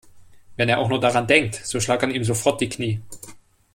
[0.55, 3.03] Wenn er auch nur daran denkt, so schlackern ihm sofort die Knie.